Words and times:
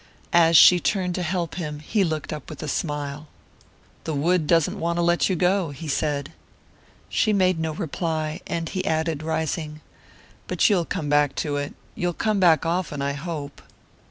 As 0.33 0.57
she 0.57 0.79
turned 0.79 1.13
to 1.13 1.21
help 1.21 1.57
him 1.61 1.77
he 1.77 2.03
looked 2.03 2.33
up 2.33 2.49
with 2.49 2.63
a 2.63 2.67
smile. 2.67 3.27
"The 4.05 4.15
wood 4.15 4.47
doesn't 4.47 4.79
want 4.79 4.97
to 4.97 5.03
let 5.03 5.29
you 5.29 5.35
go," 5.35 5.69
he 5.69 5.87
said. 5.87 6.31
She 7.07 7.33
made 7.33 7.59
no 7.59 7.73
reply, 7.75 8.41
and 8.47 8.67
he 8.67 8.83
added, 8.83 9.21
rising: 9.21 9.79
"But 10.47 10.67
you'll 10.71 10.85
come 10.85 11.07
back 11.07 11.35
to 11.45 11.57
it 11.57 11.75
you'll 11.93 12.13
come 12.13 12.39
back 12.39 12.65
often, 12.65 13.03
I 13.03 13.13
hope." 13.13 13.61